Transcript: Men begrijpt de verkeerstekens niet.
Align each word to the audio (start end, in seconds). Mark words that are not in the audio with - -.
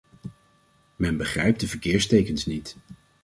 Men 0.95 1.17
begrijpt 1.17 1.59
de 1.59 1.67
verkeerstekens 1.67 2.45
niet. 2.45 2.77